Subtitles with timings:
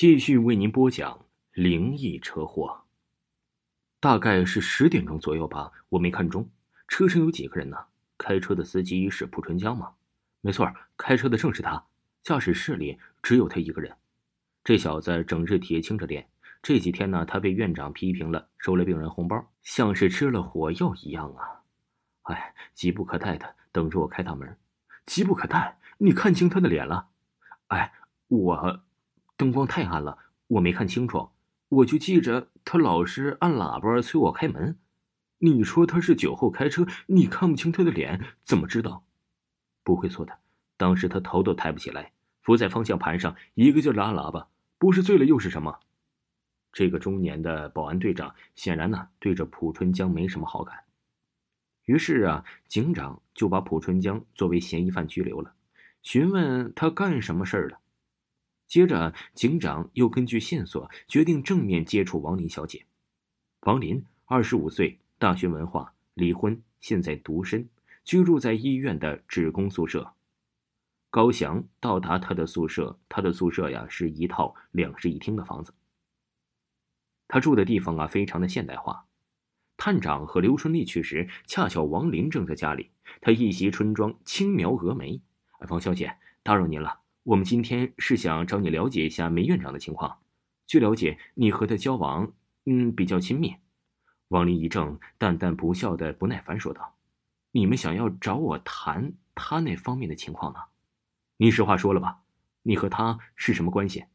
[0.00, 2.84] 继续为您播讲灵异车祸。
[4.00, 6.48] 大概是十点钟左右吧，我没看中。
[6.88, 7.76] 车上有几个人呢？
[8.16, 9.92] 开车的司机是蒲春江吗？
[10.40, 11.84] 没错，开车的正是他。
[12.22, 13.94] 驾驶室里只有他一个人。
[14.64, 16.26] 这小子整日铁青着脸。
[16.62, 21.60] 这几天呢，他被院长批评了，收了病人红包，像是吃了火药一样啊！
[22.22, 24.56] 哎，急不可待的等着我开大门。
[25.04, 25.78] 急不可待？
[25.98, 27.08] 你看清他的脸了？
[27.66, 27.92] 哎，
[28.28, 28.82] 我。
[29.40, 30.18] 灯光太暗了，
[30.48, 31.30] 我没看清楚。
[31.70, 34.76] 我就记着他老是按喇叭催我开门。
[35.38, 39.02] 你说他是酒后开车，你看不清他的脸，怎么知道？
[39.82, 40.40] 不会错的。
[40.76, 42.12] 当时他头都抬不起来，
[42.42, 44.46] 伏在方向盘上，一个劲拉喇叭。
[44.76, 45.80] 不是醉了又是什么？
[46.70, 50.84] 这个中年的保安队长显然呢，对着蒲春江没什么好感。
[51.86, 55.54] 于是啊，警长就把蒲春江作为嫌疑犯拘留了，
[56.02, 57.79] 询问他干什么事儿了。
[58.70, 62.86] 接着，警长又根据线索决定正面接触王林小姐。
[63.62, 67.68] 王林，二十五岁，大学文化，离婚，现在独身，
[68.04, 70.12] 居住在医院的职工宿舍。
[71.10, 75.74] 高翔到达他的宿舍，他的宿舍呀是一套两室一厅的房子。
[77.26, 79.04] 他住的地方啊非常的现代化。
[79.76, 85.20] 探长和刘春丽去时，恰巧王林正在家里，他一袭春装，轻描蛾眉
[85.68, 87.00] ：“王小姐，打扰您了。”
[87.30, 90.18] 我们今天是想找你了解一下梅院长的情况。
[90.66, 92.32] 据了解，你和他交往，
[92.64, 93.54] 嗯，比较亲密。
[94.28, 96.96] 王林一怔，淡淡不笑的不耐烦说道
[97.52, 100.58] ：“你们想要找我谈他那方面的情况呢？
[101.36, 102.18] 你实话说了吧，
[102.64, 104.06] 你和他是什么关系？”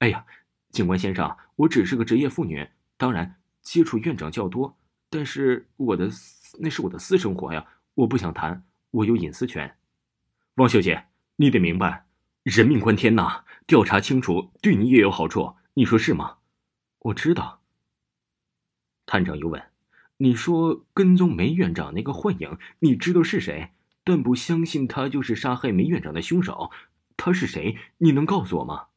[0.00, 0.26] 哎呀，
[0.70, 4.76] 警官先生，我只是个职业妇女，当然接触院长较多，
[5.08, 6.10] 但是我的
[6.58, 9.76] 那是我的私生活呀，我不想谈，我有隐私权。
[10.56, 11.04] 王小姐，
[11.36, 12.03] 你得明白。
[12.44, 13.42] 人命关天呐！
[13.66, 16.36] 调查清楚对你也有好处，你说是吗？
[16.98, 17.62] 我知道。
[19.06, 19.70] 探长又问
[20.18, 23.70] ：“你说跟踪梅院长那个幻影，你知道是谁？
[24.04, 26.70] 但不相信他就是杀害梅院长的凶手。
[27.16, 27.78] 他是谁？
[27.96, 28.88] 你能告诉我吗？”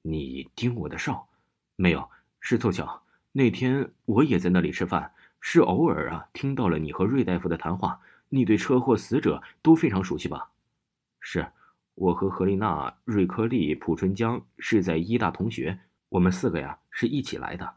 [0.00, 1.28] 你盯我的哨？
[1.76, 2.08] 没有，
[2.40, 3.02] 是凑巧。
[3.32, 5.12] 那天我也在那里吃饭，
[5.42, 8.00] 是偶尔啊听到了你和瑞大夫的谈话。
[8.30, 10.48] 你对车祸死者都非常熟悉吧？
[11.20, 11.46] 是。
[12.00, 17.74] 我和何丽娜、瑞克利、蒲春江是在医大同学，我们四个呀是一起来的。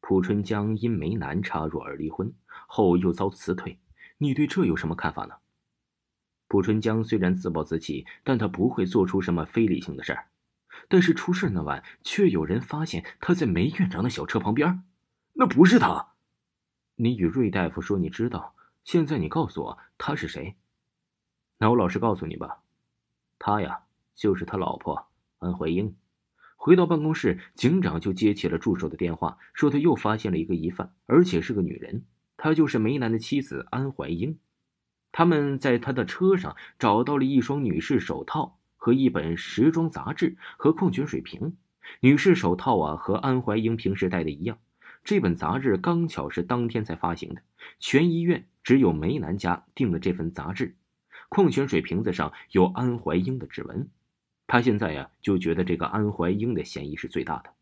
[0.00, 2.32] 蒲春江因梅南插入而离婚，
[2.68, 3.80] 后又遭辞退。
[4.18, 5.34] 你对这有什么看法呢？
[6.46, 10.28] 蒲春江虽然自暴自弃，但他不会做出什么非理性的事儿。
[10.88, 14.84] 但是出事那晚，却有人发现他在梅院长的小车旁边，
[15.32, 16.12] 那不是他。
[16.94, 18.54] 你与瑞大夫说你知道，
[18.84, 20.54] 现在你告诉我他是谁？
[21.58, 22.60] 那我老实告诉你吧。
[23.38, 23.80] 他呀，
[24.14, 25.06] 就是他老婆
[25.38, 25.94] 安怀英。
[26.56, 32.04] 回到办公室，警长就接起了助手的电话，说他又发现了一个疑犯，而且是个女人。
[32.36, 34.38] 她就是梅兰的妻子安怀英。
[35.12, 41.56] 他们在他的车上找到了一双女士手套和一本时装杂志和矿泉水瓶。
[42.00, 44.58] 女士手套啊，和安怀英平时戴的一样。
[45.04, 47.42] 这本杂志刚巧是当天才发行的，
[47.78, 50.74] 全医院只有梅兰家订了这份杂志。
[51.28, 53.88] 矿泉水瓶子上有安怀英的指纹，
[54.46, 57.52] 他现在呀就觉得这个安怀英的嫌疑是最大的。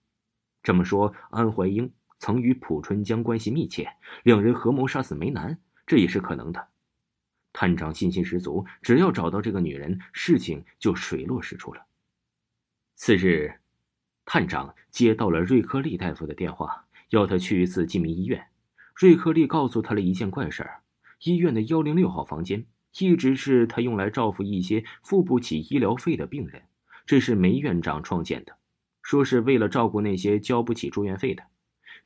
[0.62, 3.88] 这么说，安怀英曾与蒲春江关系密切，
[4.22, 6.68] 两人合谋杀死梅南，这也是可能的。
[7.52, 11.86] 探长信心十足，只要找到这个女人，事情就水落石出了。
[12.96, 13.60] 次日，
[14.24, 18.46] 探长接到了瑞克利大夫的电话，要他去一次济民医院。
[18.94, 20.82] 瑞克利告诉他了一件怪事儿：
[21.22, 22.66] 医院的幺零六号房间。
[22.98, 26.62] 一直是他用来照顾一些付不起医疗费的病人，
[27.06, 28.56] 这是梅院长创建的，
[29.02, 31.42] 说是为了照顾那些交不起住院费的。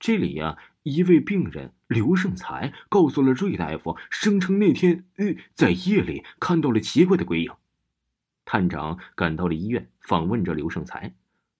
[0.00, 7.52] 这里呀，一位病人刘胜才告诉了瑞大夫，声称那天呃在夜里看到了奇怪的鬼影。
[8.44, 11.14] 探长赶到了医院，访问着刘胜才。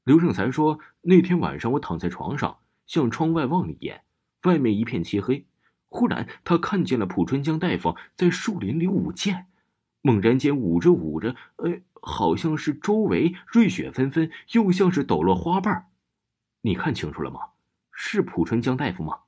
[0.05, 4.03] 刘胜才说，那天晚上我躺在床上，向窗外望了一眼，
[4.44, 5.44] 外面一片漆黑。
[5.88, 9.46] 忽然，他看见了蒲春江大夫在树林里舞剑，
[10.02, 15.88] 猛然间舞着舞着，呃，好像是周围瑞雪纷纷，又像是抖落花瓣
[16.61, 17.40] 你看清楚了吗？
[17.93, 19.20] 是蒲春江大夫吗？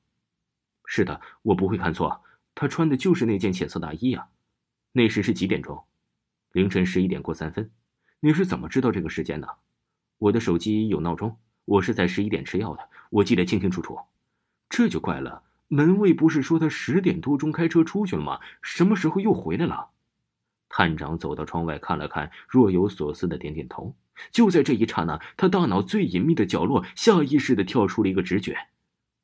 [0.84, 2.22] 是的，我不会看错，
[2.54, 4.28] 他穿的就是那件浅色大衣呀。
[4.92, 5.84] 那时是几点钟？
[6.52, 7.70] 凌晨十一点过三分。
[8.20, 9.48] 你是怎么知道这个时间的？
[10.18, 13.98] 我的手机有闹钟，我是在十一点吃药的，我记得清清楚楚。
[14.68, 15.42] 这就怪了。
[15.72, 18.40] 门卫不是说他十点多钟开车出去了吗？
[18.60, 19.90] 什么时候又回来了？
[20.68, 23.94] 探长走到窗外看了看，若有所思的点点头。
[24.32, 28.56] 就在这一刹那，他大脑最隐秘的角落下意识的跳出了一个直觉：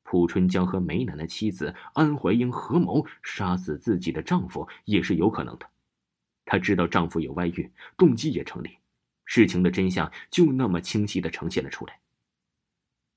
[0.04, 5.66] 蒲春江和梅兰的妻子安怀英合谋杀死自己的丈夫也是有可能的。
[6.44, 8.78] 她知道丈夫有外遇，动机也成立，
[9.24, 11.98] 事情的真相就那么清晰的呈现了出来。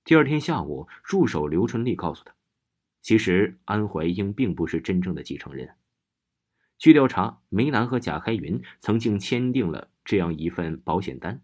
[0.04, 2.34] 第二天下午，助手刘春丽告诉他，
[3.10, 5.74] 其实安怀英并不是真正的继承人。
[6.78, 11.42] 据调查，梅兰和贾开云曾经签订了这样一份保险单，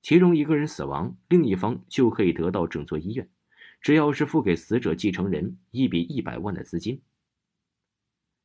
[0.00, 3.28] 其中一个人死亡，另一方就可以得到整座医院，
[3.82, 7.02] 只要是付给死者继承人一笔一百万的资金。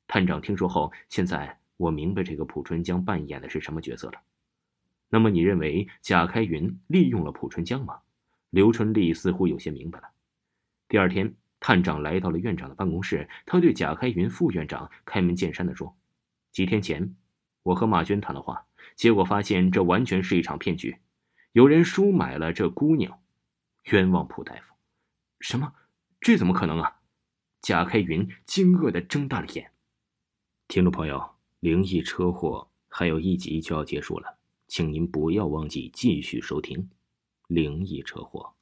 [0.06, 4.22] 探长听说后，现在我明白这个蒲春江扮演的是什么角色了。
[5.08, 8.02] 那么，你认为贾开云利用了蒲春江吗？
[8.50, 10.10] 刘春丽似乎有些明白了。
[10.90, 11.34] 第二天。
[11.66, 15.98] 探长来到了院长的办公室，他对贾开云副院长开门见山的说
[16.54, 17.16] ：“几天前，
[17.64, 21.00] 我和马娟谈了话，结果发现这完全是一场骗局，
[21.54, 23.20] 有人收买了这姑娘，
[23.86, 24.76] 冤枉蒲大夫。
[25.40, 25.74] 什么？
[26.22, 27.00] 这怎么可能啊？”
[27.64, 29.72] 贾开云惊愕的睁大了眼。
[30.68, 31.32] 听众朋友，
[31.62, 36.92] 灵异车祸还有一集就要结束了，请您不要忘记继续收听
[37.48, 38.55] 灵异车祸。